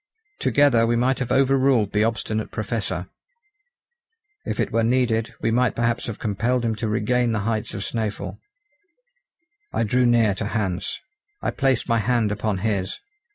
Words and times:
Together 0.39 0.87
we 0.87 0.95
might 0.95 1.19
have 1.19 1.31
over 1.31 1.55
ruled 1.55 1.91
the 1.93 2.03
obstinate 2.03 2.49
Professor; 2.49 3.05
if 4.45 4.59
it 4.59 4.71
were 4.71 4.83
needed, 4.83 5.35
we 5.41 5.51
might 5.51 5.75
perhaps 5.75 6.07
have 6.07 6.17
compelled 6.17 6.65
him 6.65 6.73
to 6.75 6.87
regain 6.87 7.33
the 7.33 7.41
heights 7.45 7.75
of 7.75 7.81
Snæfell. 7.81 8.39
I 9.71 9.83
drew 9.83 10.07
near 10.07 10.33
to 10.33 10.45
Hans. 10.47 10.99
I 11.43 11.51
placed 11.51 11.87
my 11.87 11.99
hand 11.99 12.31
upon 12.31 12.57
his. 12.65 12.97